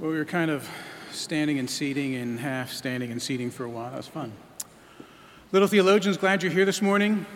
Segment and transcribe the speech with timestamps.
[0.00, 0.66] Well, we were kind of
[1.12, 3.90] standing and seating and half standing and seating for a while.
[3.90, 4.32] That was fun.
[5.52, 7.26] Little theologians, glad you're here this morning.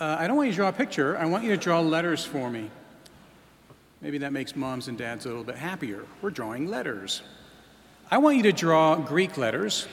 [0.00, 1.16] Uh, I don't want you to draw a picture.
[1.16, 2.68] I want you to draw letters for me.
[4.00, 6.04] Maybe that makes moms and dads a little bit happier.
[6.20, 7.22] We're drawing letters.
[8.10, 9.86] I want you to draw Greek letters,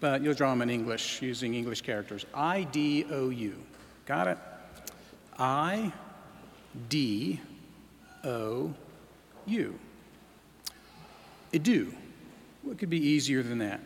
[0.00, 2.26] but you'll draw them in English using English characters.
[2.34, 3.54] I D O U.
[4.04, 4.38] Got it?
[5.38, 5.92] I
[6.88, 7.40] D
[8.24, 8.74] O
[9.46, 9.78] U.
[11.54, 11.94] Idou.
[12.62, 13.80] What could be easier than that?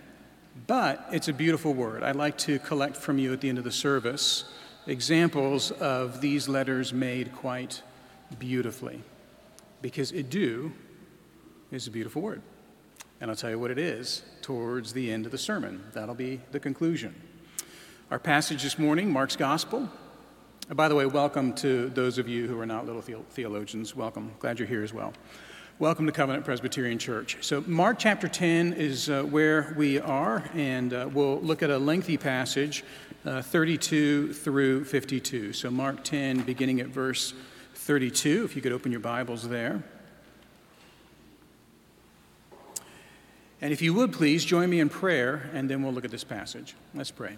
[0.66, 2.02] But it's a beautiful word.
[2.02, 4.44] I'd like to collect from you at the end of the service
[4.86, 7.82] examples of these letters made quite
[8.38, 9.02] beautifully.
[9.82, 10.72] Because idou
[11.70, 12.40] is a beautiful word.
[13.20, 15.84] And I'll tell you what it is towards the end of the sermon.
[15.92, 17.14] That'll be the conclusion.
[18.10, 19.90] Our passage this morning, Mark's Gospel.
[20.68, 23.94] And by the way, welcome to those of you who are not little theologians.
[23.94, 24.32] Welcome.
[24.38, 25.12] Glad you're here as well.
[25.80, 27.36] Welcome to Covenant Presbyterian Church.
[27.40, 31.78] So, Mark chapter 10 is uh, where we are, and uh, we'll look at a
[31.78, 32.82] lengthy passage,
[33.24, 35.52] uh, 32 through 52.
[35.52, 37.32] So, Mark 10, beginning at verse
[37.76, 39.84] 32, if you could open your Bibles there.
[43.60, 46.24] And if you would please join me in prayer, and then we'll look at this
[46.24, 46.74] passage.
[46.92, 47.36] Let's pray.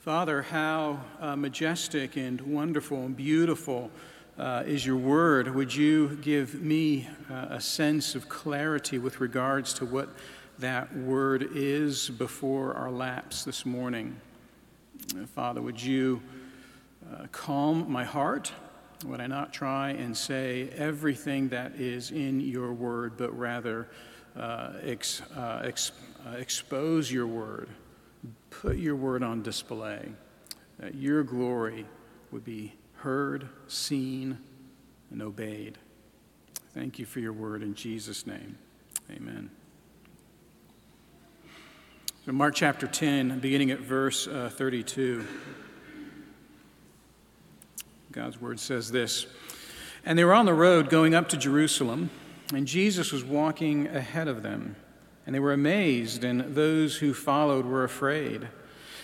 [0.00, 3.92] Father, how uh, majestic and wonderful and beautiful
[4.38, 9.72] uh, is your word, would you give me uh, a sense of clarity with regards
[9.74, 10.08] to what
[10.58, 14.20] that word is before our laps this morning?
[15.16, 16.20] Uh, Father, would you
[17.12, 18.52] uh, calm my heart?
[19.04, 23.88] Would I not try and say everything that is in your word, but rather
[24.36, 25.92] uh, ex, uh, ex,
[26.36, 27.68] expose your word,
[28.50, 30.08] put your word on display,
[30.78, 31.86] that your glory
[32.32, 32.72] would be
[33.04, 34.38] heard, seen,
[35.10, 35.76] and obeyed.
[36.72, 38.56] Thank you for your word in Jesus' name.
[39.10, 39.50] Amen.
[42.24, 45.22] So, Mark chapter 10, beginning at verse uh, 32,
[48.10, 49.26] God's word says this
[50.06, 52.08] And they were on the road going up to Jerusalem,
[52.54, 54.76] and Jesus was walking ahead of them.
[55.26, 58.48] And they were amazed, and those who followed were afraid.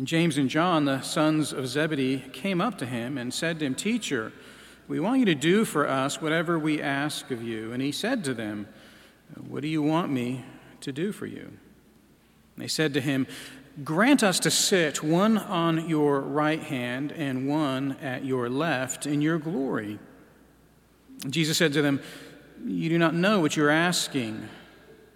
[0.00, 3.66] And James and John, the sons of Zebedee, came up to him and said to
[3.66, 4.32] him, Teacher,
[4.88, 7.70] we want you to do for us whatever we ask of you.
[7.74, 8.66] And he said to them,
[9.36, 10.46] What do you want me
[10.80, 11.42] to do for you?
[11.42, 13.26] And they said to him,
[13.84, 19.20] Grant us to sit one on your right hand and one at your left in
[19.20, 19.98] your glory.
[21.24, 22.00] And Jesus said to them,
[22.64, 24.48] You do not know what you're asking.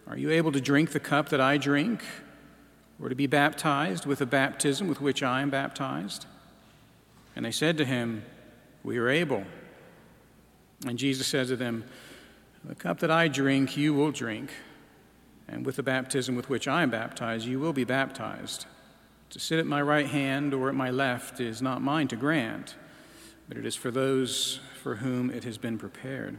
[0.07, 2.03] Are you able to drink the cup that I drink?
[3.01, 6.27] Or to be baptized with the baptism with which I am baptized?
[7.37, 8.25] And they said to him,
[8.83, 9.45] We are able.
[10.87, 11.85] And Jesus said to them,
[12.65, 14.51] The cup that I drink, you will drink,
[15.49, 18.67] and with the baptism with which I am baptized, you will be baptized.
[19.31, 22.77] To sit at my right hand or at my left is not mine to grant,
[23.49, 26.39] but it is for those for whom it has been prepared.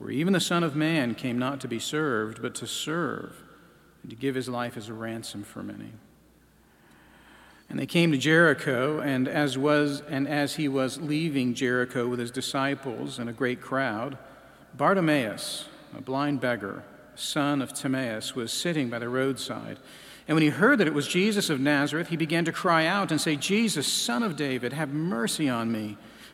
[0.00, 3.36] For even the Son of Man came not to be served, but to serve,
[4.00, 5.92] and to give his life as a ransom for many.
[7.68, 12.18] And they came to Jericho, and as, was, and as he was leaving Jericho with
[12.18, 14.16] his disciples and a great crowd,
[14.74, 16.82] Bartimaeus, a blind beggar,
[17.14, 19.76] son of Timaeus, was sitting by the roadside.
[20.26, 23.10] And when he heard that it was Jesus of Nazareth, he began to cry out
[23.10, 25.98] and say, Jesus, son of David, have mercy on me.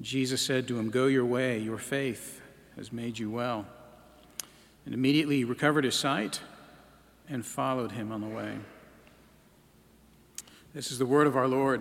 [0.00, 2.40] Jesus said to him, Go your way, your faith
[2.76, 3.66] has made you well.
[4.84, 6.40] And immediately he recovered his sight
[7.28, 8.58] and followed him on the way.
[10.74, 11.80] This is the word of our Lord.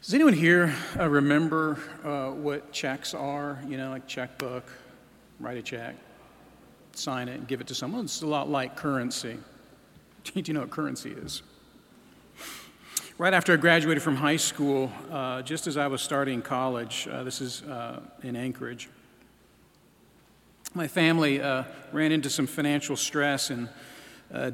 [0.00, 3.58] Does anyone here uh, remember uh, what checks are?
[3.66, 4.70] You know, like checkbook,
[5.40, 5.96] write a check,
[6.92, 8.04] sign it, and give it to someone.
[8.04, 9.38] It's a lot like currency.
[10.24, 11.42] Do you know what currency is?
[13.16, 17.22] Right after I graduated from high school, uh, just as I was starting college, uh,
[17.22, 18.88] this is uh, in Anchorage,
[20.74, 21.62] my family uh,
[21.92, 23.68] ran into some financial stress, and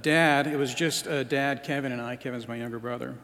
[0.02, 3.14] dad, it was just dad, Kevin, and I, Kevin's my younger brother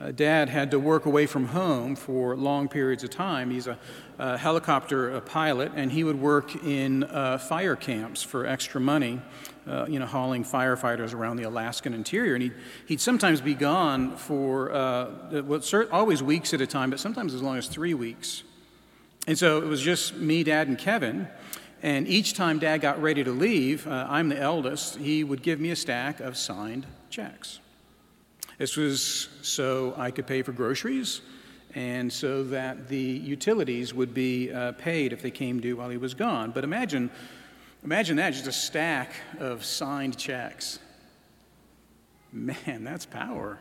[0.00, 3.50] uh, dad had to work away from home for long periods of time.
[3.50, 3.78] He's a,
[4.18, 9.20] a helicopter pilot, and he would work in uh, fire camps for extra money,
[9.66, 12.34] uh, you know, hauling firefighters around the Alaskan interior.
[12.34, 12.54] And he'd,
[12.86, 15.62] he'd sometimes be gone for, uh, well,
[15.92, 18.42] always weeks at a time, but sometimes as long as three weeks.
[19.26, 21.28] And so it was just me, dad, and Kevin.
[21.82, 25.60] And each time dad got ready to leave, uh, I'm the eldest, he would give
[25.60, 27.60] me a stack of signed checks.
[28.60, 31.22] This was so I could pay for groceries
[31.74, 35.96] and so that the utilities would be uh, paid if they came due while he
[35.96, 36.50] was gone.
[36.50, 37.10] But imagine,
[37.82, 40.78] imagine that, just a stack of signed checks.
[42.34, 43.58] Man, that's power.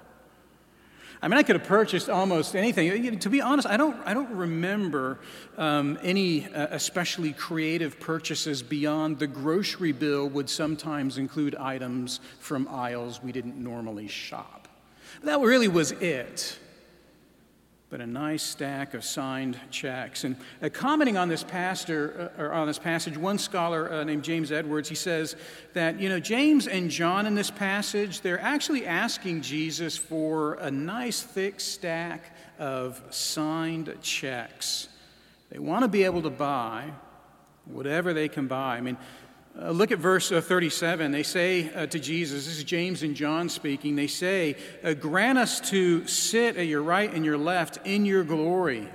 [1.21, 3.19] I mean, I could have purchased almost anything.
[3.19, 5.21] To be honest, I don't, I don't remember
[5.57, 12.67] um, any uh, especially creative purchases beyond the grocery bill would sometimes include items from
[12.67, 14.58] aisles we didn't normally shop.
[15.23, 16.57] That really was it.
[17.89, 20.23] But a nice stack of signed checks.
[20.23, 24.23] And uh, commenting on this pastor uh, or on this passage, one scholar uh, named
[24.23, 25.35] James Edwards, he says
[25.73, 30.69] that you know James and John in this passage, they're actually asking Jesus for a
[30.69, 34.87] nice thick stack of signed checks.
[35.49, 36.91] They want to be able to buy
[37.65, 38.77] whatever they can buy.
[38.77, 38.97] I mean,
[39.61, 41.11] uh, look at verse uh, 37.
[41.11, 45.37] They say uh, to Jesus, this is James and John speaking, they say, uh, Grant
[45.37, 48.87] us to sit at your right and your left in your glory.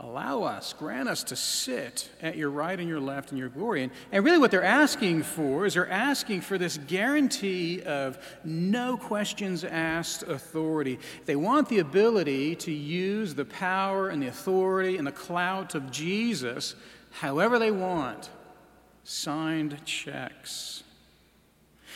[0.00, 3.84] Allow us, grant us to sit at your right and your left in your glory.
[3.84, 8.96] And, and really, what they're asking for is they're asking for this guarantee of no
[8.96, 10.98] questions asked authority.
[11.24, 15.90] They want the ability to use the power and the authority and the clout of
[15.90, 16.74] Jesus
[17.12, 18.28] however they want
[19.04, 20.82] signed checks.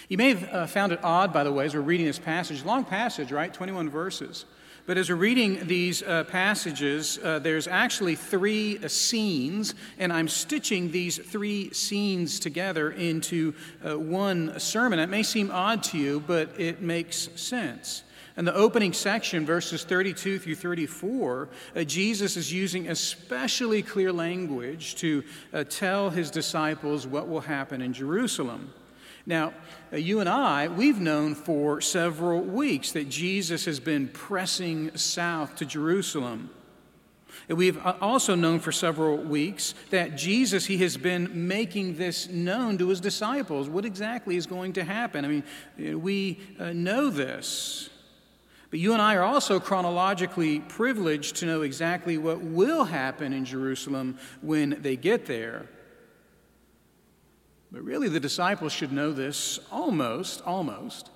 [0.08, 2.64] You may have uh, found it odd, by the way, as we're reading this passage.
[2.64, 3.52] Long passage, right?
[3.52, 4.44] 21 verses.
[4.86, 10.28] But as we're reading these uh, passages, uh, there's actually three uh, scenes, and I'm
[10.28, 13.52] stitching these three scenes together into
[13.86, 14.98] uh, one sermon.
[14.98, 18.02] It may seem odd to you, but it makes sense.
[18.38, 24.94] In the opening section, verses 32 through 34, uh, Jesus is using especially clear language
[24.96, 28.72] to uh, tell his disciples what will happen in Jerusalem.
[29.26, 29.54] Now,
[29.92, 35.56] uh, you and I, we've known for several weeks that Jesus has been pressing south
[35.56, 36.50] to Jerusalem.
[37.48, 42.78] We've uh, also known for several weeks that Jesus, he has been making this known
[42.78, 43.68] to his disciples.
[43.68, 45.24] What exactly is going to happen?
[45.24, 47.90] I mean, we uh, know this.
[48.70, 53.44] But you and I are also chronologically privileged to know exactly what will happen in
[53.44, 55.66] Jerusalem when they get there.
[57.72, 61.10] But really, the disciples should know this almost, almost,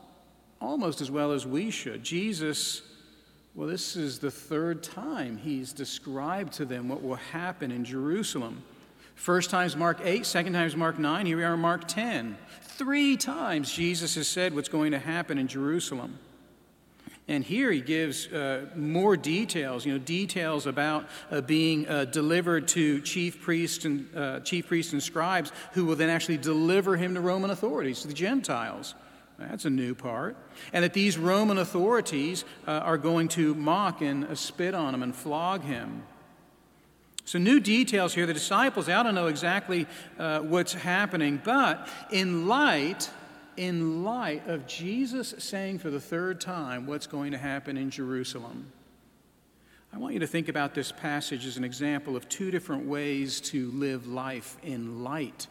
[0.60, 2.02] almost as well as we should.
[2.02, 2.82] Jesus,
[3.54, 8.62] well, this is the third time he's described to them what will happen in Jerusalem.
[9.14, 12.36] First time's Mark 8, second time's Mark 9, here we are in Mark 10.
[12.62, 16.18] Three times Jesus has said what's going to happen in Jerusalem.
[17.28, 22.66] And here he gives uh, more details, you know, details about uh, being uh, delivered
[22.68, 27.14] to chief priests and uh, chief priests and scribes, who will then actually deliver him
[27.14, 28.94] to Roman authorities, to the Gentiles.
[29.38, 30.36] That's a new part.
[30.72, 35.02] And that these Roman authorities uh, are going to mock and uh, spit on him
[35.02, 36.02] and flog him.
[37.24, 38.26] So, new details here.
[38.26, 39.86] The disciples, I don't know exactly
[40.16, 43.08] what's happening, but in light
[43.56, 48.72] in light of Jesus saying for the third time what's going to happen in Jerusalem.
[49.92, 53.40] I want you to think about this passage as an example of two different ways
[53.42, 55.46] to live life in light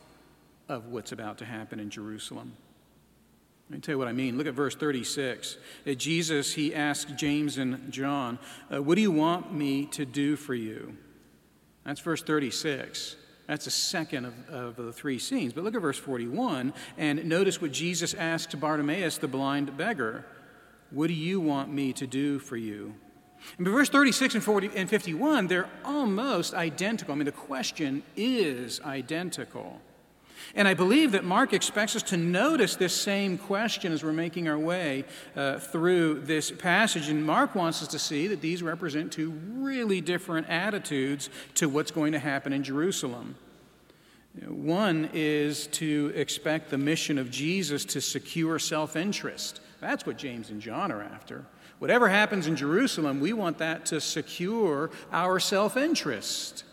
[0.68, 2.54] of what's about to happen in Jerusalem.
[3.70, 4.38] Let me tell you what I mean.
[4.38, 5.58] Look at verse 36.
[5.86, 8.40] At Jesus, he asked James and John,
[8.74, 10.98] uh, What do you want me to do for you?
[11.86, 13.16] That's verse 36.
[13.48, 15.54] That's the second of, of the three scenes.
[15.54, 20.26] But look at verse 41 and notice what Jesus asked Bartimaeus, the blind beggar
[20.90, 22.96] What do you want me to do for you?
[23.58, 27.14] And verse 36 and, 40, and 51, they're almost identical.
[27.14, 29.82] I mean, the question is identical.
[30.56, 34.48] And I believe that Mark expects us to notice this same question as we're making
[34.48, 35.06] our way
[35.36, 37.08] uh, through this passage.
[37.08, 41.92] And Mark wants us to see that these represent two really different attitudes to what's
[41.92, 43.36] going to happen in Jerusalem.
[44.48, 49.60] One is to expect the mission of Jesus to secure self interest.
[49.82, 51.46] That's what James and John are after.
[51.80, 56.64] Whatever happens in Jerusalem, we want that to secure our self interest.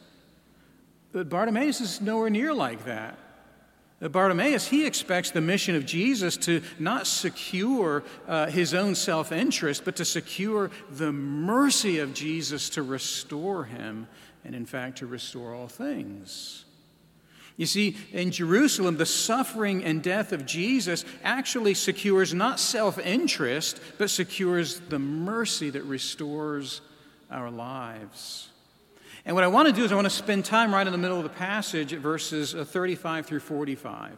[1.13, 3.19] But Bartimaeus is nowhere near like that.
[4.01, 9.85] Bartimaeus, he expects the mission of Jesus to not secure uh, his own self interest,
[9.85, 14.07] but to secure the mercy of Jesus to restore him,
[14.45, 16.65] and in fact, to restore all things.
[17.57, 23.81] You see, in Jerusalem, the suffering and death of Jesus actually secures not self interest,
[23.99, 26.83] but secures the mercy that restores
[27.33, 28.48] our lives.
[29.29, 30.99] And what I want to do is I want to spend time right in the
[30.99, 34.17] middle of the passage at verses uh, 35 through 45.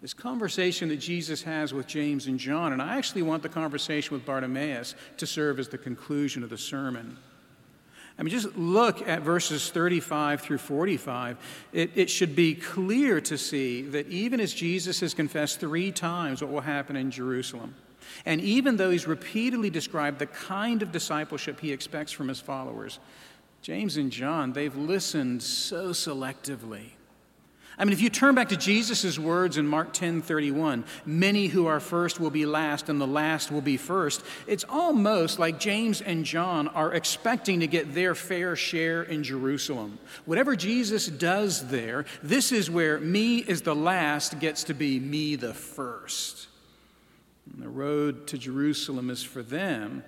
[0.00, 4.14] This conversation that Jesus has with James and John, and I actually want the conversation
[4.14, 7.16] with Bartimaeus to serve as the conclusion of the sermon.
[8.16, 11.36] I mean, just look at verses 35 through 45.
[11.72, 16.42] It, it, should be clear to see that even as Jesus has confessed three times
[16.42, 17.74] what will happen in Jerusalem,
[18.24, 23.00] and even though he's repeatedly described the kind of discipleship he expects from his followers,
[23.62, 26.92] James and John, they've listened so selectively.
[27.80, 31.66] I mean, if you turn back to Jesus' words in Mark 10 31, many who
[31.66, 36.00] are first will be last, and the last will be first, it's almost like James
[36.00, 40.00] and John are expecting to get their fair share in Jerusalem.
[40.24, 45.36] Whatever Jesus does there, this is where me is the last gets to be me
[45.36, 46.48] the first.
[47.52, 50.02] And the road to Jerusalem is for them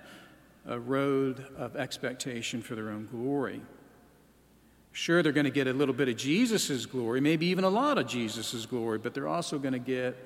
[0.65, 3.61] a road of expectation for their own glory.
[4.91, 7.97] Sure, they're going to get a little bit of Jesus' glory, maybe even a lot
[7.97, 10.17] of Jesus' glory, but they're also going to get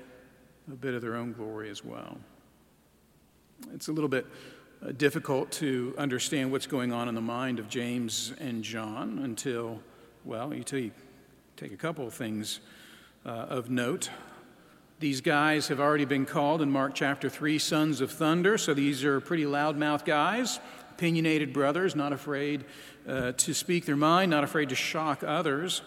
[0.70, 2.18] a bit of their own glory as well.
[3.72, 4.26] It's a little bit
[4.84, 9.80] uh, difficult to understand what's going on in the mind of James and John until,
[10.24, 10.90] well, until you
[11.56, 12.60] take a couple of things
[13.24, 14.10] uh, of note.
[14.98, 19.04] These guys have already been called in Mark chapter 3 sons of thunder, so these
[19.04, 20.58] are pretty loudmouth guys,
[20.92, 22.64] opinionated brothers, not afraid
[23.06, 25.82] uh, to speak their mind, not afraid to shock others.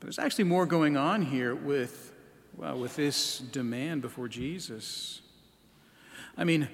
[0.00, 2.12] But there's actually more going on here with,
[2.56, 5.20] well, with this demand before Jesus.
[6.36, 6.68] I mean,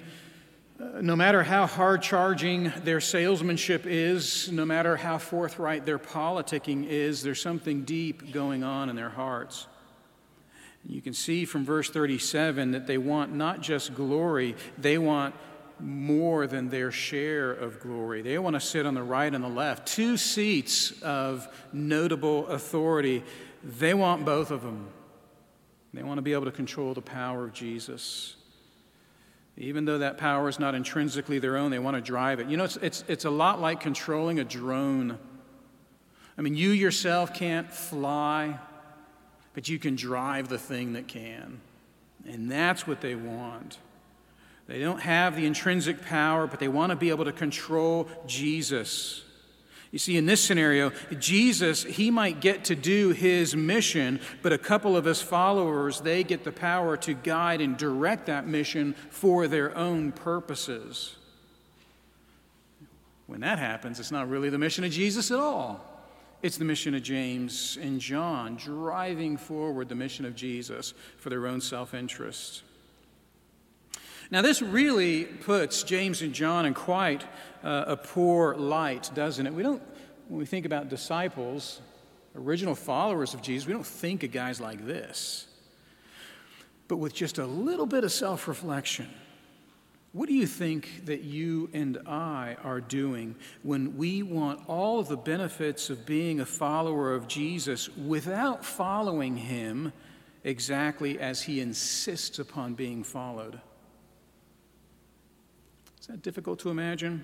[0.79, 6.87] uh, no matter how hard charging their salesmanship is, no matter how forthright their politicking
[6.87, 9.67] is, there's something deep going on in their hearts.
[10.85, 15.35] You can see from verse 37 that they want not just glory, they want
[15.79, 18.21] more than their share of glory.
[18.21, 23.23] They want to sit on the right and the left, two seats of notable authority.
[23.63, 24.89] They want both of them.
[25.93, 28.35] They want to be able to control the power of Jesus.
[29.57, 32.47] Even though that power is not intrinsically their own, they want to drive it.
[32.47, 35.19] You know, it's, it's, it's a lot like controlling a drone.
[36.37, 38.59] I mean, you yourself can't fly
[39.53, 41.59] but you can drive the thing that can.
[42.27, 43.77] And that's what they want.
[44.67, 49.23] They don't have the intrinsic power, but they want to be able to control Jesus.
[49.91, 54.57] You see, in this scenario, Jesus, he might get to do his mission, but a
[54.57, 59.49] couple of his followers, they get the power to guide and direct that mission for
[59.49, 61.17] their own purposes.
[63.27, 65.90] When that happens, it's not really the mission of Jesus at all.
[66.41, 71.45] It's the mission of James and John, driving forward the mission of Jesus for their
[71.45, 72.63] own self interest.
[74.31, 77.25] Now, this really puts James and John in quite
[77.63, 79.53] uh, a poor light, doesn't it?
[79.53, 79.83] We don't,
[80.29, 81.81] when we think about disciples,
[82.35, 85.47] original followers of Jesus, we don't think of guys like this.
[86.87, 89.09] But with just a little bit of self reflection,
[90.13, 95.07] what do you think that you and I are doing when we want all of
[95.07, 99.93] the benefits of being a follower of Jesus without following him
[100.43, 103.61] exactly as he insists upon being followed?
[106.01, 107.23] Is that difficult to imagine?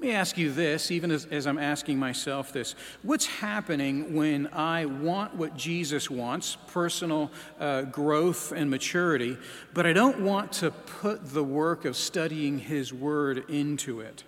[0.00, 2.74] Let me ask you this, even as, as, I'm asking myself this.
[3.02, 9.36] What's happening when I want what Jesus wants, personal uh, growth and maturity,
[9.74, 14.24] but I don't want to put the work of studying His Word into it?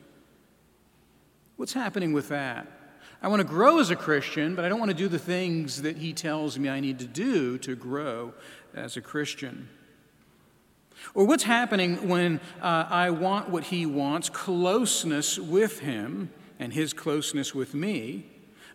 [1.56, 2.66] What's happening with that?
[3.22, 5.80] I want to grow as a Christian, but I don't want to do the things
[5.80, 8.34] that He tells me I need to do to grow
[8.74, 9.70] as a Christian.
[11.14, 16.92] Or what's happening when uh, I want what he wants, closeness with him and his
[16.92, 18.26] closeness with me,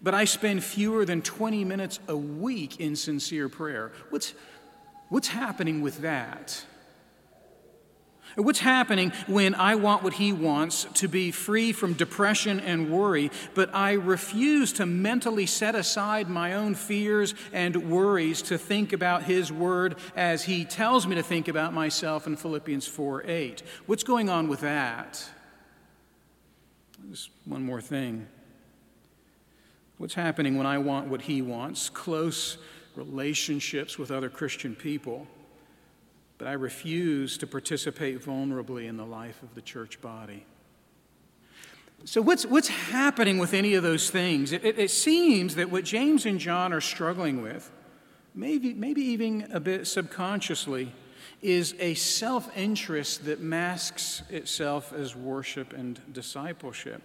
[0.01, 3.91] but I spend fewer than 20 minutes a week in sincere prayer?
[4.10, 4.34] What's,
[5.10, 6.63] what's happening with that?
[8.38, 13.32] What's happening when I want what he wants to be free from depression and worry,
[13.56, 19.24] but I refuse to mentally set aside my own fears and worries to think about
[19.24, 23.63] his word as he tells me to think about myself in Philippians 4 8?
[23.88, 25.27] What's going on with that?
[27.10, 28.27] Just one more thing.
[29.98, 31.89] What's happening when I want what he wants?
[31.89, 32.60] Close
[32.96, 35.25] relationships with other Christian people
[36.38, 40.46] but I refuse to participate vulnerably in the life of the church body.
[42.06, 44.51] So, what's, what's happening with any of those things?
[44.51, 47.72] It, it, it seems that what James and John are struggling with,
[48.36, 50.91] maybe, maybe even a bit subconsciously,
[51.41, 57.01] is a self interest that masks itself as worship and discipleship.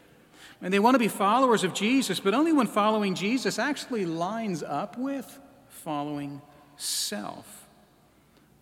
[0.61, 4.63] And they want to be followers of Jesus, but only when following Jesus actually lines
[4.63, 6.43] up with following
[6.77, 7.62] self.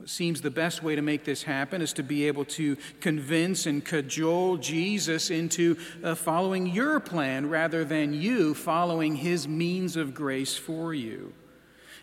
[0.02, 3.66] It seems the best way to make this happen is to be able to convince
[3.66, 10.14] and cajole Jesus into uh, following your plan rather than you following his means of
[10.14, 11.35] grace for you.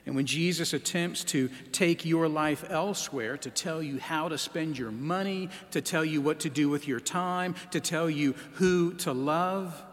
[0.06, 4.78] And when Jesus attempts to take your life elsewhere, to tell you how to spend
[4.78, 8.94] your money, to tell you what to do with your time, to tell you who
[8.96, 9.84] to love,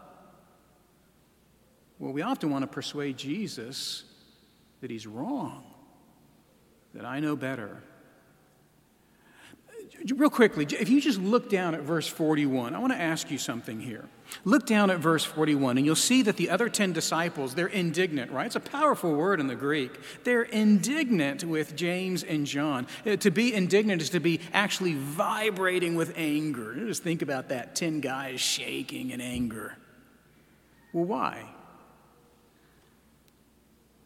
[1.97, 4.03] well, we often want to persuade Jesus
[4.81, 5.63] that he's wrong,
[6.93, 7.81] that I know better
[10.13, 13.39] real quickly, if you just look down at verse 41, I want to ask you
[13.39, 14.05] something here.
[14.43, 18.31] Look down at verse 41, and you'll see that the other 10 disciples, they're indignant,
[18.31, 18.45] right?
[18.45, 19.91] It's a powerful word in the Greek.
[20.23, 22.85] They're indignant with James and John.
[23.05, 26.75] Uh, to be indignant is to be actually vibrating with anger.
[26.75, 29.75] Just think about that 10 guys shaking in anger.
[30.93, 31.49] Well, why?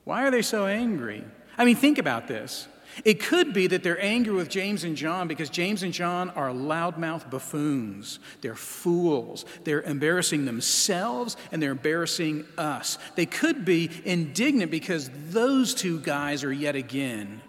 [0.05, 1.23] Why are they so angry?
[1.57, 2.67] I mean, think about this.
[3.05, 6.49] It could be that they're angry with James and John because James and John are
[6.49, 8.19] loudmouth buffoons.
[8.41, 9.45] They're fools.
[9.63, 12.97] They're embarrassing themselves and they're embarrassing us.
[13.15, 17.41] They could be indignant because those two guys are yet again,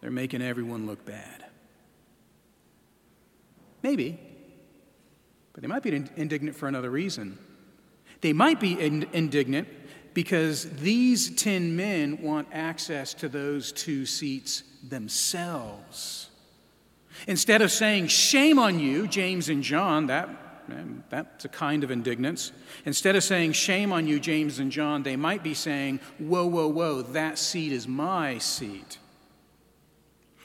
[0.00, 1.44] they're making everyone look bad.
[3.82, 4.18] Maybe,
[5.52, 7.38] but they might be indignant for another reason.
[8.20, 9.68] They might be indignant
[10.16, 16.30] because these 10 men want access to those two seats themselves.
[17.26, 20.30] Instead of saying, Shame on you, James and John, that,
[21.10, 22.52] that's a kind of indignance.
[22.86, 26.68] Instead of saying, Shame on you, James and John, they might be saying, Whoa, whoa,
[26.68, 28.96] whoa, that seat is my seat.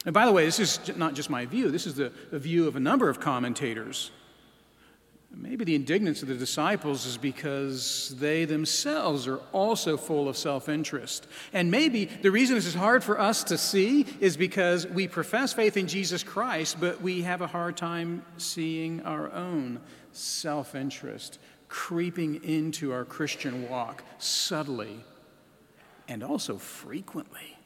[0.04, 2.68] And by the way, this is not just my view, this is the, the view
[2.68, 4.12] of a number of commentators.
[5.34, 10.68] Maybe the indignance of the disciples is because they themselves are also full of self
[10.68, 11.26] interest.
[11.54, 15.54] And maybe the reason this is hard for us to see is because we profess
[15.54, 19.80] faith in Jesus Christ, but we have a hard time seeing our own
[20.12, 21.40] self interest
[21.70, 25.00] creeping into our Christian walk subtly
[26.10, 27.58] and also frequently.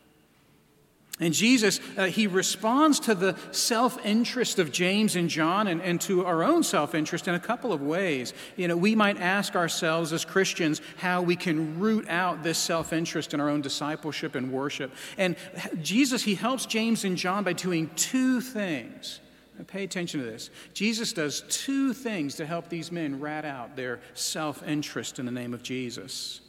[1.17, 6.01] And Jesus, uh, he responds to the self interest of James and John and, and
[6.01, 8.33] to our own self interest in a couple of ways.
[8.57, 12.91] You know, we might ask ourselves as Christians how we can root out this self
[12.91, 14.91] interest in our own discipleship and worship.
[15.17, 15.37] And
[15.81, 19.21] Jesus, he helps James and John by doing two things.
[19.57, 20.49] Now pay attention to this.
[20.73, 25.31] Jesus does two things to help these men rat out their self interest in the
[25.31, 26.41] name of Jesus.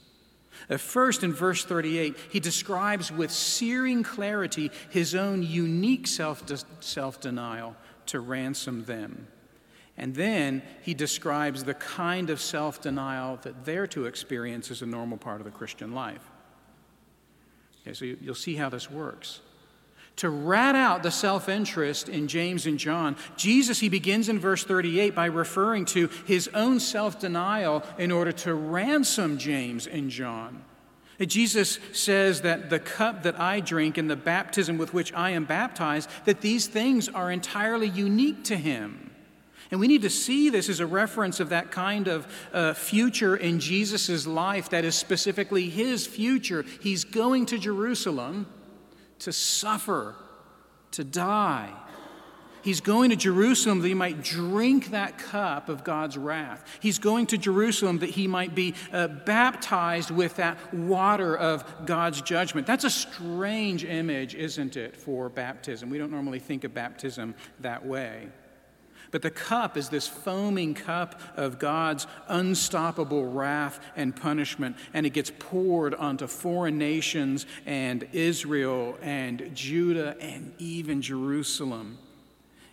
[0.68, 7.76] Uh, first, in verse 38, he describes with searing clarity his own unique self denial
[8.06, 9.26] to ransom them.
[9.96, 14.86] And then he describes the kind of self denial that they're to experience as a
[14.86, 16.30] normal part of the Christian life.
[17.82, 19.40] Okay, so you'll see how this works.
[20.16, 24.64] To rat out the self interest in James and John, Jesus, he begins in verse
[24.64, 30.64] 38 by referring to his own self denial in order to ransom James and John.
[31.24, 35.44] Jesus says that the cup that I drink and the baptism with which I am
[35.44, 39.10] baptized, that these things are entirely unique to him.
[39.70, 43.36] And we need to see this as a reference of that kind of uh, future
[43.36, 46.64] in Jesus' life that is specifically his future.
[46.80, 48.46] He's going to Jerusalem
[49.20, 50.14] to suffer,
[50.92, 51.72] to die.
[52.62, 56.64] He's going to Jerusalem that he might drink that cup of God's wrath.
[56.80, 62.20] He's going to Jerusalem that he might be uh, baptized with that water of God's
[62.22, 62.66] judgment.
[62.66, 65.90] That's a strange image, isn't it, for baptism?
[65.90, 68.30] We don't normally think of baptism that way.
[69.10, 75.10] But the cup is this foaming cup of God's unstoppable wrath and punishment, and it
[75.10, 81.98] gets poured onto foreign nations and Israel and Judah and even Jerusalem.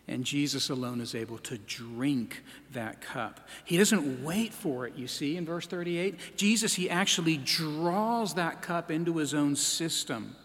[0.08, 2.44] And Jesus alone is able to drink
[2.74, 3.48] that cup.
[3.64, 6.36] He doesn't wait for it, you see, in verse 38.
[6.36, 10.36] Jesus, he actually draws that cup into his own system.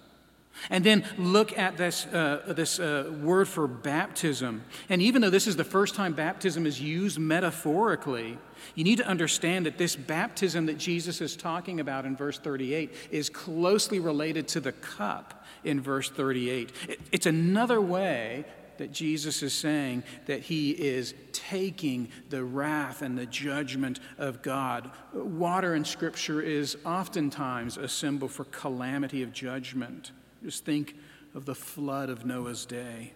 [0.70, 4.64] And then look at this, uh, this uh, word for baptism.
[4.88, 8.38] And even though this is the first time baptism is used metaphorically,
[8.74, 12.92] you need to understand that this baptism that Jesus is talking about in verse 38
[13.10, 16.72] is closely related to the cup in verse 38.
[16.88, 18.44] It, it's another way
[18.78, 24.90] that Jesus is saying that he is taking the wrath and the judgment of God.
[25.12, 30.12] Water in Scripture is oftentimes a symbol for calamity of judgment.
[30.42, 30.96] Just think
[31.34, 33.12] of the flood of Noah's day.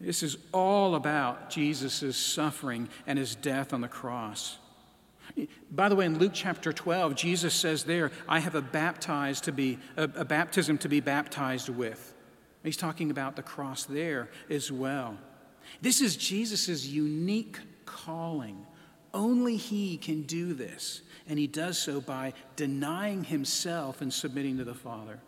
[0.00, 4.58] This is all about Jesus' suffering and his death on the cross.
[5.70, 9.52] By the way, in Luke chapter 12, Jesus says there, I have a baptized to
[9.52, 12.14] be a, a baptism to be baptized with.
[12.62, 15.18] He's talking about the cross there as well.
[15.80, 18.66] This is Jesus' unique calling.
[19.12, 24.64] Only he can do this, and he does so by denying himself and submitting to
[24.64, 25.20] the Father.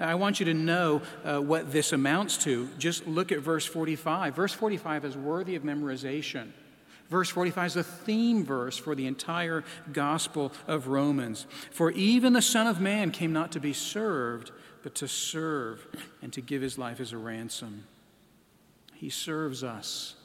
[0.00, 2.68] I want you to know uh, what this amounts to.
[2.78, 4.34] Just look at verse 45.
[4.34, 6.48] Verse 45 is worthy of memorization.
[7.08, 11.46] Verse 45 is the theme verse for the entire Gospel of Romans.
[11.70, 14.50] For even the Son of Man came not to be served,
[14.82, 15.86] but to serve
[16.20, 17.84] and to give his life as a ransom.
[18.94, 20.16] He serves us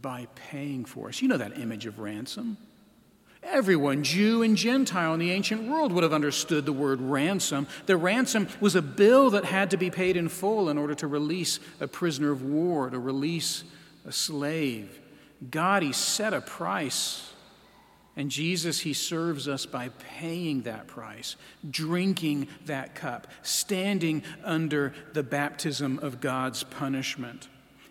[0.00, 1.22] by paying for us.
[1.22, 2.56] You know that image of ransom.
[3.48, 7.68] Everyone, Jew and Gentile in the ancient world, would have understood the word ransom.
[7.86, 11.06] The ransom was a bill that had to be paid in full in order to
[11.06, 13.62] release a prisoner of war, to release
[14.04, 15.00] a slave.
[15.50, 17.32] God, He set a price.
[18.16, 21.36] And Jesus, He serves us by paying that price,
[21.70, 27.48] drinking that cup, standing under the baptism of God's punishment.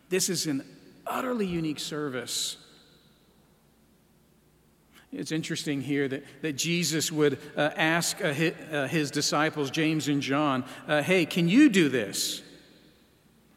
[0.09, 0.65] This is an
[1.07, 2.57] utterly unique service
[5.15, 10.08] it's interesting here that, that Jesus would uh, ask uh, his, uh, his, disciples, James
[10.08, 12.41] and John, uh, hey, can you do this?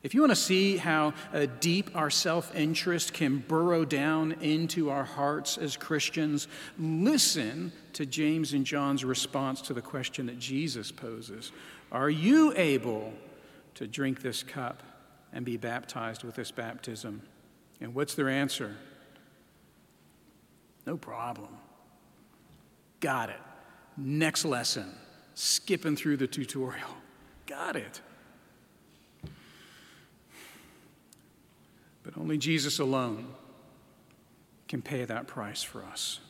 [0.05, 4.90] If you want to see how uh, deep our self interest can burrow down into
[4.90, 6.47] our hearts as Christians,
[6.79, 11.51] listen to James and John's response to the question that Jesus poses
[11.90, 13.12] Are you able
[13.75, 14.83] to drink this cup
[15.33, 17.23] and be baptized with this baptism?
[17.81, 18.77] And what's their answer?
[20.88, 21.51] No problem.
[23.01, 23.40] Got it.
[23.98, 24.90] Next lesson.
[25.35, 26.88] Skipping through the tutorial.
[27.46, 28.01] Got it.
[32.03, 33.27] But only Jesus alone
[34.66, 36.20] can pay that price for us.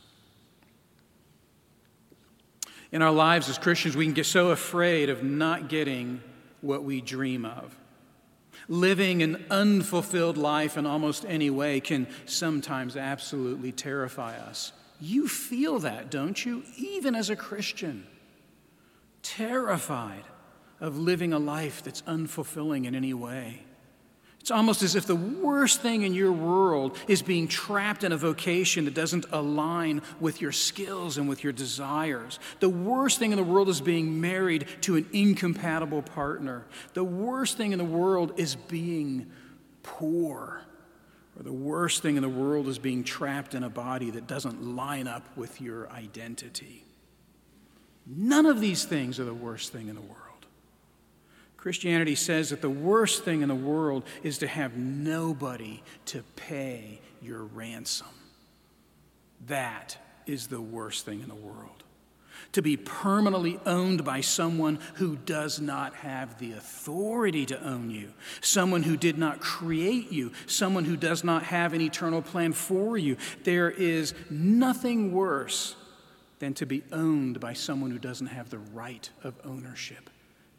[2.91, 6.21] In our lives as Christians, we can get so afraid of not getting
[6.63, 7.78] what we dream of.
[8.69, 14.73] Living an unfulfilled life in almost any way can sometimes absolutely terrify us.
[15.01, 16.63] You feel that, don't you?
[16.77, 18.07] Even as a Christian.
[19.23, 20.25] Terrified
[20.81, 23.63] of living a life that's unfulfilling in any way.
[24.49, 28.17] It's almost as if the worst thing in your world is being trapped in a
[28.17, 32.39] vocation that doesn't align with your skills and with your desires.
[32.61, 36.65] The worst thing in the world is being married to an incompatible partner.
[36.95, 39.31] The worst thing in the world is being
[39.83, 40.63] poor.
[41.39, 44.65] Or the worst thing in the world is being trapped in a body that doesn't
[44.65, 46.87] line up with your identity.
[48.07, 50.28] None of these things are the worst thing in the world.
[51.59, 57.01] Christianity says that the worst thing in the world is to have nobody to pay
[57.21, 58.07] your ransom.
[59.49, 61.83] That is the worst thing in the world.
[62.53, 68.13] To be permanently owned by someone who does not have the authority to own you,
[68.41, 72.97] someone who did not create you, someone who does not have an eternal plan for
[72.97, 73.17] you.
[73.43, 75.75] There is nothing worse
[76.39, 80.09] than to be owned by someone who doesn't have the right of ownership.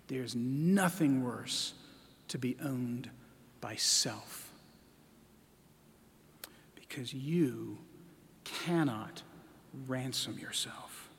[0.10, 1.74] There's nothing worse
[2.28, 3.10] to be owned
[3.62, 4.50] by self.
[6.90, 7.78] because you
[8.44, 9.22] cannot
[9.88, 11.10] ransom yourself.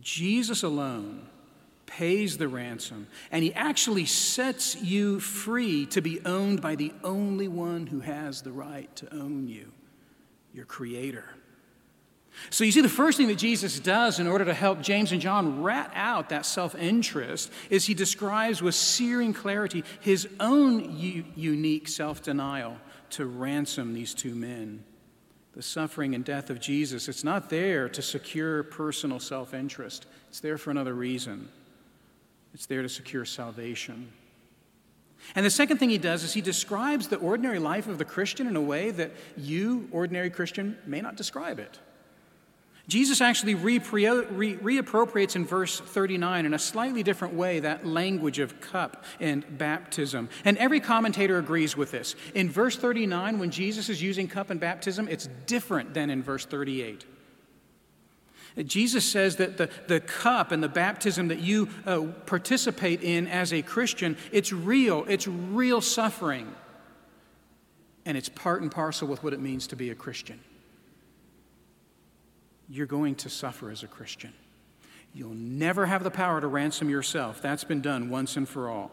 [0.00, 1.26] Jesus alone
[1.86, 7.48] pays the ransom, and he actually sets you free to be owned by the only
[7.48, 9.72] one who has the right to own you,
[10.54, 11.24] your Creator.
[12.48, 15.20] So, you see, the first thing that Jesus does in order to help James and
[15.20, 21.24] John rat out that self interest is he describes with searing clarity his own u-
[21.36, 22.78] unique self denial
[23.10, 24.84] to ransom these two men.
[25.52, 30.40] The suffering and death of Jesus, it's not there to secure personal self interest, it's
[30.40, 31.48] there for another reason.
[32.54, 34.10] It's there to secure salvation.
[35.34, 38.46] And the second thing he does is he describes the ordinary life of the Christian
[38.46, 41.78] in a way that you, ordinary Christian, may not describe it.
[42.90, 49.04] Jesus actually reappropriates in verse 39 in a slightly different way that language of cup
[49.20, 50.28] and baptism.
[50.44, 52.16] And every commentator agrees with this.
[52.34, 56.44] In verse 39, when Jesus is using cup and baptism, it's different than in verse
[56.44, 57.04] 38.
[58.64, 63.52] Jesus says that the, the cup and the baptism that you uh, participate in as
[63.52, 66.52] a Christian, it's real, it's real suffering.
[68.04, 70.40] And it's part and parcel with what it means to be a Christian.
[72.70, 74.32] You're going to suffer as a Christian.
[75.12, 77.42] You'll never have the power to ransom yourself.
[77.42, 78.92] That's been done once and for all.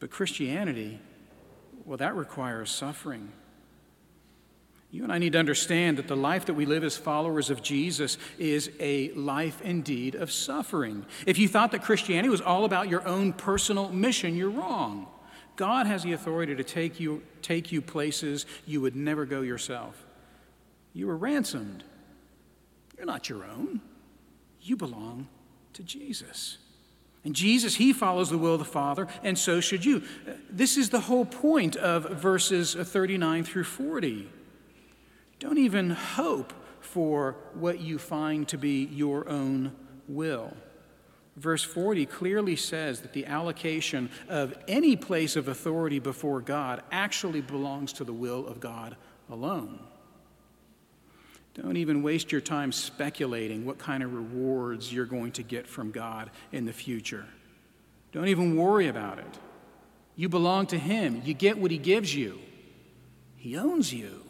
[0.00, 0.98] But Christianity,
[1.84, 3.30] well, that requires suffering.
[4.90, 7.62] You and I need to understand that the life that we live as followers of
[7.62, 11.04] Jesus is a life indeed of suffering.
[11.26, 15.06] If you thought that Christianity was all about your own personal mission, you're wrong.
[15.56, 20.06] God has the authority to take you, take you places you would never go yourself.
[20.94, 21.84] You were ransomed.
[22.96, 23.80] You're not your own,
[24.60, 25.28] you belong
[25.74, 26.58] to Jesus.
[27.24, 30.02] And Jesus, he follows the will of the Father, and so should you.
[30.28, 34.28] Uh, this is the whole point of verses uh, 39 through 40.
[35.38, 39.72] Don't even hope for what you find to be your own
[40.06, 40.52] will.
[41.36, 47.40] Verse 40 clearly says that the allocation of any place of authority before God actually
[47.40, 48.96] belongs to the will of God
[49.28, 49.80] alone.
[51.54, 55.92] Don't even waste your time speculating what kind of rewards you're going to get from
[55.92, 57.26] God in the future.
[58.12, 59.38] Don't even worry about it.
[60.16, 62.40] You belong to Him, you get what He gives you,
[63.36, 64.22] He owns you.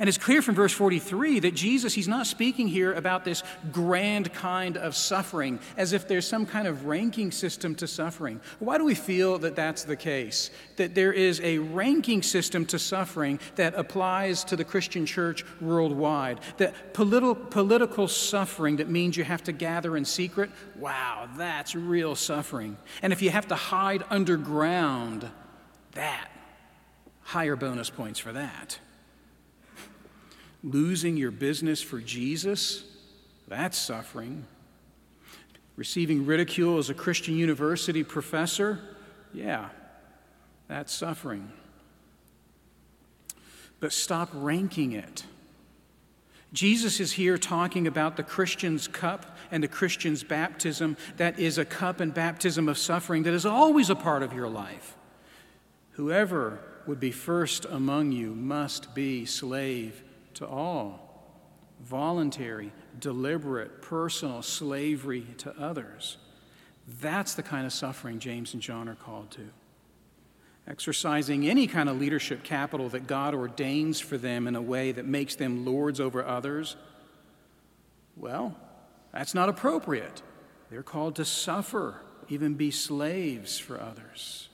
[0.00, 4.32] And it's clear from verse 43 that Jesus, he's not speaking here about this grand
[4.32, 8.40] kind of suffering, as if there's some kind of ranking system to suffering.
[8.60, 10.50] Why do we feel that that's the case?
[10.76, 16.40] That there is a ranking system to suffering that applies to the Christian church worldwide?
[16.56, 20.50] That political, political suffering that means you have to gather in secret?
[20.76, 22.78] Wow, that's real suffering.
[23.02, 25.28] And if you have to hide underground,
[25.92, 26.30] that,
[27.20, 28.78] higher bonus points for that
[30.62, 32.84] losing your business for Jesus,
[33.48, 34.44] that's suffering.
[35.76, 38.80] Receiving ridicule as a Christian university professor,
[39.32, 39.70] yeah,
[40.68, 41.50] that's suffering.
[43.80, 45.24] But stop ranking it.
[46.52, 50.96] Jesus is here talking about the Christian's cup and the Christian's baptism.
[51.16, 54.48] That is a cup and baptism of suffering that is always a part of your
[54.48, 54.96] life.
[55.92, 60.02] Whoever would be first among you must be slave
[60.40, 61.06] to all
[61.82, 66.16] voluntary, deliberate, personal slavery to others.
[67.00, 69.48] That's the kind of suffering James and John are called to.
[70.66, 75.06] Exercising any kind of leadership capital that God ordains for them in a way that
[75.06, 76.76] makes them lords over others,
[78.16, 78.56] well,
[79.12, 80.22] that's not appropriate.
[80.70, 81.96] They're called to suffer,
[82.28, 84.49] even be slaves for others.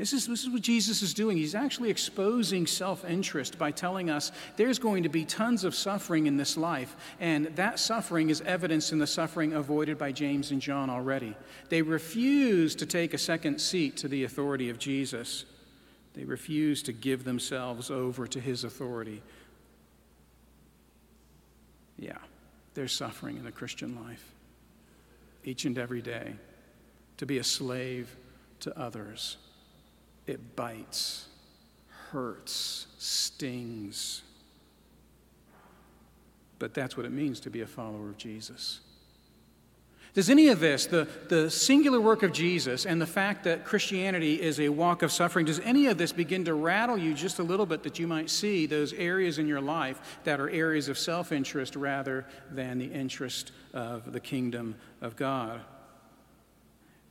[0.00, 1.36] This is, this is what Jesus is doing.
[1.36, 6.26] He's actually exposing self interest by telling us there's going to be tons of suffering
[6.26, 10.62] in this life, and that suffering is evidenced in the suffering avoided by James and
[10.62, 11.36] John already.
[11.68, 15.44] They refuse to take a second seat to the authority of Jesus,
[16.14, 19.20] they refuse to give themselves over to his authority.
[21.98, 22.16] Yeah,
[22.72, 24.24] there's suffering in the Christian life
[25.44, 26.36] each and every day
[27.18, 28.16] to be a slave
[28.60, 29.36] to others
[30.26, 31.26] it bites,
[32.10, 34.22] hurts, stings.
[36.58, 38.80] But that's what it means to be a follower of Jesus.
[40.12, 44.42] Does any of this, the, the singular work of Jesus and the fact that Christianity
[44.42, 47.44] is a walk of suffering, does any of this begin to rattle you just a
[47.44, 50.98] little bit that you might see those areas in your life that are areas of
[50.98, 55.60] self interest rather than the interest of the kingdom of God?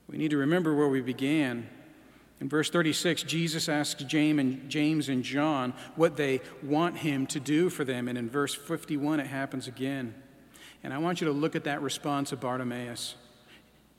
[0.09, 1.69] We need to remember where we began
[2.41, 7.83] In verse 36, Jesus asks James and John what they want him to do for
[7.83, 8.07] them.
[8.07, 10.15] And in verse 51, it happens again.
[10.83, 13.15] And I want you to look at that response of Bartimaeus.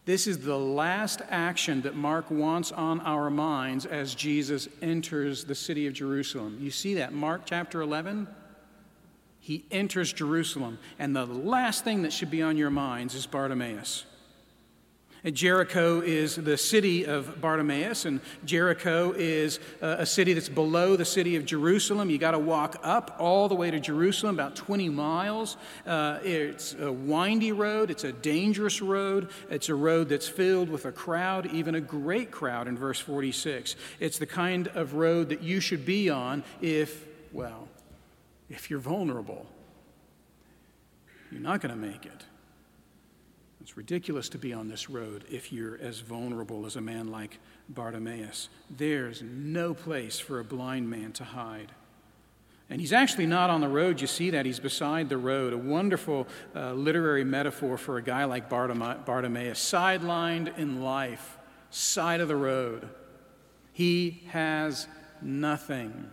[0.07, 5.55] This is the last action that Mark wants on our minds as Jesus enters the
[5.55, 6.57] city of Jerusalem.
[6.59, 8.27] You see that, Mark chapter 11?
[9.41, 14.07] He enters Jerusalem, and the last thing that should be on your minds is Bartimaeus.
[15.25, 21.05] Jericho is the city of Bartimaeus, and Jericho is uh, a city that's below the
[21.05, 22.09] city of Jerusalem.
[22.09, 25.59] You got to walk up all the way to Jerusalem, about 20 miles.
[25.87, 30.87] Uh, it's a windy road, it's a dangerous road, it's a road that's filled with
[30.87, 33.77] a crowd, even a great crowd in verse 46.
[33.99, 37.69] It's the kind of road that you should be on if, well,
[38.49, 39.47] if you're vulnerable.
[41.31, 42.25] You're not going to make it.
[43.61, 47.39] It's ridiculous to be on this road if you're as vulnerable as a man like
[47.69, 48.49] Bartimaeus.
[48.71, 51.73] There's no place for a blind man to hide.
[52.71, 54.01] And he's actually not on the road.
[54.01, 54.47] You see that.
[54.47, 55.53] He's beside the road.
[55.53, 61.37] A wonderful uh, literary metaphor for a guy like Bartimaeus, sidelined in life,
[61.71, 62.89] side of the road.
[63.73, 64.87] He has
[65.21, 66.11] nothing.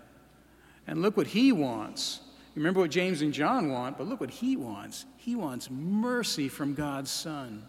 [0.87, 2.21] And look what he wants.
[2.57, 5.05] Remember what James and John want, but look what he wants.
[5.17, 7.63] He wants mercy from God's Son.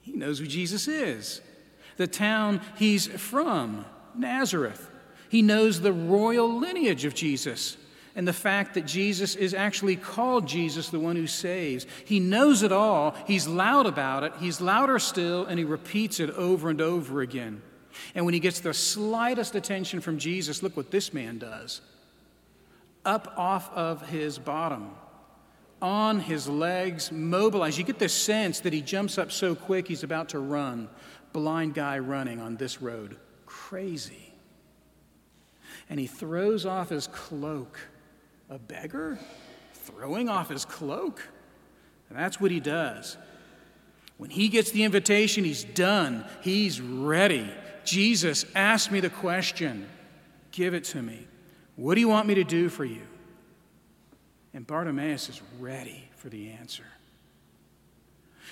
[0.00, 1.40] He knows who Jesus is,
[1.98, 3.84] the town he's from,
[4.16, 4.90] Nazareth.
[5.28, 7.76] He knows the royal lineage of Jesus
[8.16, 11.86] and the fact that Jesus is actually called Jesus, the one who saves.
[12.04, 13.14] He knows it all.
[13.24, 14.32] He's loud about it.
[14.40, 17.62] He's louder still, and he repeats it over and over again.
[18.16, 21.82] And when he gets the slightest attention from Jesus, look what this man does
[23.04, 24.90] up off of his bottom,
[25.80, 27.78] on his legs, mobilized.
[27.78, 30.88] You get this sense that he jumps up so quick he's about to run.
[31.32, 33.16] Blind guy running on this road.
[33.46, 34.32] Crazy.
[35.88, 37.78] And he throws off his cloak.
[38.50, 39.18] A beggar?
[39.72, 41.26] Throwing off his cloak?
[42.08, 43.16] And that's what he does.
[44.16, 46.24] When he gets the invitation, he's done.
[46.42, 47.50] He's ready.
[47.84, 49.88] Jesus asked me the question
[50.50, 51.27] give it to me.
[51.78, 53.02] What do you want me to do for you?
[54.52, 56.82] And Bartimaeus is ready for the answer.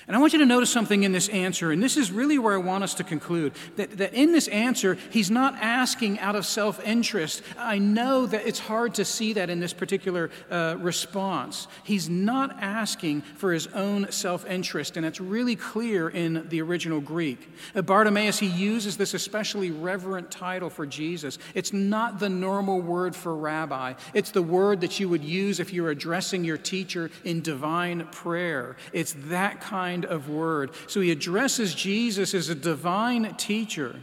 [0.06, 2.54] And I want you to notice something in this answer, and this is really where
[2.54, 6.46] I want us to conclude that, that in this answer, he's not asking out of
[6.46, 7.42] self interest.
[7.58, 11.66] I know that it's hard to see that in this particular uh, response.
[11.82, 17.00] He's not asking for his own self interest, and it's really clear in the original
[17.00, 17.50] Greek.
[17.74, 21.36] Uh, Bartimaeus, he uses this especially reverent title for Jesus.
[21.52, 25.72] It's not the normal word for rabbi, it's the word that you would use if
[25.72, 28.76] you're addressing your teacher in divine prayer.
[28.92, 30.70] It's that kind kind of word.
[30.88, 33.96] So he addresses Jesus as a divine teacher.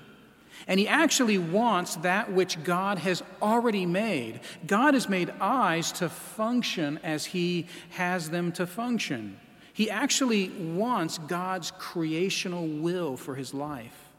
[0.68, 4.40] And he actually wants that which God has already made.
[4.66, 9.38] God has made eyes to function as he has them to function.
[9.74, 14.10] He actually wants God's creational will for his life.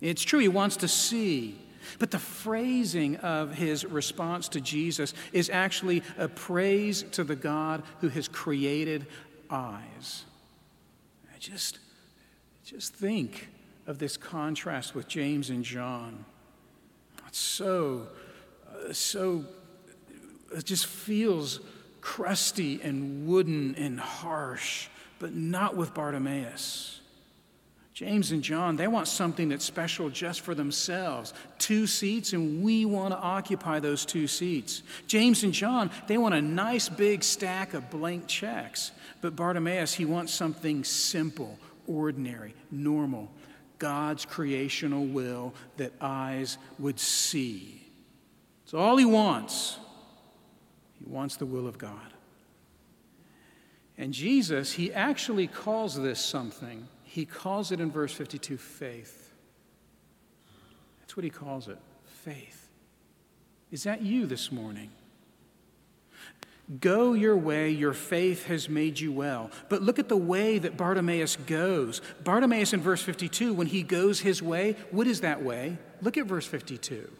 [0.00, 1.58] It's true, he wants to see.
[1.98, 7.82] But the phrasing of his response to Jesus is actually a praise to the God
[8.00, 9.06] who has created
[9.50, 10.24] eyes.
[11.42, 11.80] Just,
[12.64, 13.48] just think
[13.88, 16.24] of this contrast with James and John.
[17.26, 18.06] It's so,
[18.70, 19.44] uh, so,
[20.56, 21.58] it just feels
[22.00, 24.86] crusty and wooden and harsh,
[25.18, 27.00] but not with Bartimaeus.
[27.92, 31.34] James and John, they want something that's special just for themselves.
[31.58, 34.84] Two seats, and we want to occupy those two seats.
[35.08, 38.92] James and John, they want a nice big stack of blank checks.
[39.22, 43.30] But Bartimaeus, he wants something simple, ordinary, normal.
[43.78, 47.88] God's creational will that eyes would see.
[48.64, 49.78] It's all he wants.
[50.98, 52.12] He wants the will of God.
[53.96, 56.88] And Jesus, he actually calls this something.
[57.04, 59.32] He calls it in verse 52 faith.
[61.00, 62.68] That's what he calls it faith.
[63.70, 64.90] Is that you this morning?
[66.80, 69.50] Go your way, your faith has made you well.
[69.68, 72.00] But look at the way that Bartimaeus goes.
[72.24, 75.76] Bartimaeus in verse 52, when he goes his way, what is that way?
[76.00, 77.10] Look at verse 52.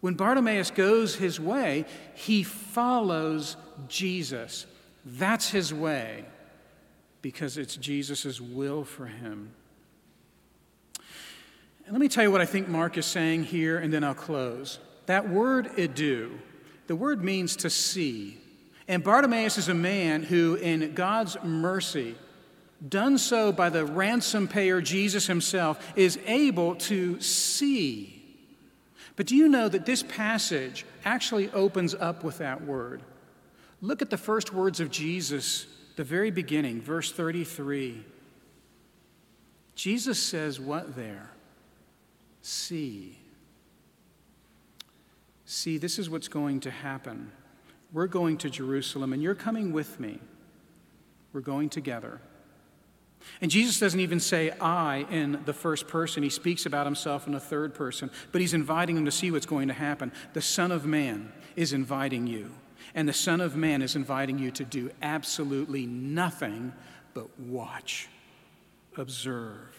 [0.00, 3.56] When Bartimaeus goes his way, he follows
[3.88, 4.66] Jesus.
[5.04, 6.24] That's his way
[7.22, 9.52] because it's Jesus' will for him.
[11.86, 14.14] And let me tell you what I think Mark is saying here, and then I'll
[14.14, 14.80] close.
[15.06, 16.32] That word idou,
[16.86, 18.38] the word means to see.
[18.88, 22.14] And Bartimaeus is a man who, in God's mercy,
[22.86, 28.22] done so by the ransom payer, Jesus himself, is able to see.
[29.16, 33.02] But do you know that this passage actually opens up with that word?
[33.80, 35.66] Look at the first words of Jesus,
[35.96, 38.04] the very beginning, verse 33.
[39.74, 41.30] Jesus says, What there?
[42.42, 43.18] See.
[45.46, 47.30] See, this is what's going to happen.
[47.92, 50.18] We're going to Jerusalem, and you're coming with me.
[51.32, 52.20] We're going together.
[53.40, 56.22] And Jesus doesn't even say I in the first person.
[56.24, 59.46] He speaks about himself in the third person, but he's inviting them to see what's
[59.46, 60.12] going to happen.
[60.32, 62.50] The Son of Man is inviting you,
[62.94, 66.72] and the Son of Man is inviting you to do absolutely nothing
[67.14, 68.08] but watch,
[68.96, 69.76] observe.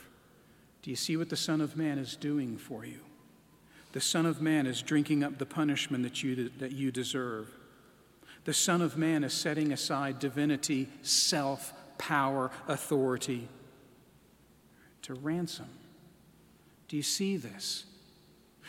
[0.81, 2.99] Do you see what the Son of Man is doing for you?
[3.97, 7.49] The Son of Man is drinking up the punishment that you, that you deserve.
[8.43, 13.47] The Son of Man is setting aside divinity, self, power, authority
[15.01, 15.69] to ransom.
[16.87, 17.85] Do you see this?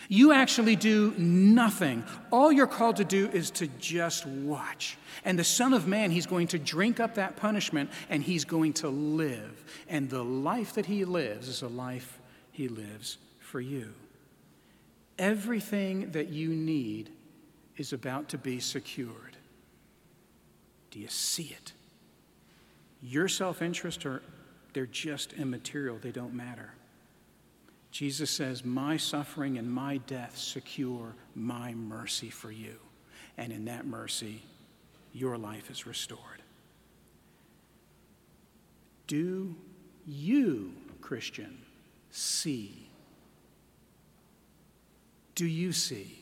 [0.08, 2.04] You actually do nothing.
[2.30, 4.96] All you're called to do is to just watch.
[5.26, 8.72] And the Son of Man, He's going to drink up that punishment and He's going
[8.72, 9.62] to live.
[9.90, 12.18] And the life that He lives is a life
[12.50, 13.92] He lives for you.
[15.18, 17.10] Everything that you need
[17.76, 19.36] is about to be secured.
[20.90, 21.72] Do you see it?
[23.02, 24.22] Your self interest, are
[24.72, 26.72] they're just immaterial, they don't matter.
[27.90, 32.76] Jesus says, My suffering and my death secure my mercy for you.
[33.36, 34.42] And in that mercy,
[35.12, 36.42] your life is restored.
[39.06, 39.56] Do
[40.06, 41.58] you, Christian,
[42.10, 42.87] see?
[45.38, 46.18] Do you see?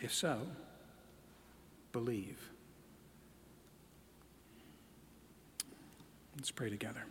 [0.00, 0.38] If so,
[1.90, 2.38] believe.
[6.36, 7.02] Let's pray together.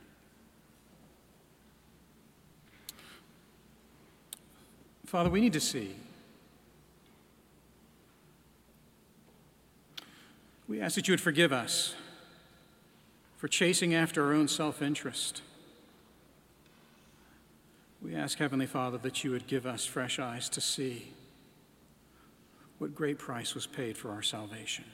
[5.05, 5.93] Father, we need to see.
[10.69, 11.95] We ask that you would forgive us
[13.35, 15.41] for chasing after our own self interest.
[18.07, 21.11] We ask, Heavenly Father, that you would give us fresh eyes to see
[22.77, 24.85] what great price was paid for our salvation.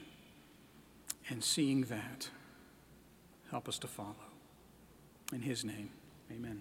[1.30, 2.28] And seeing that,
[3.54, 4.16] Help us to follow.
[5.32, 5.90] In his name,
[6.28, 6.60] amen.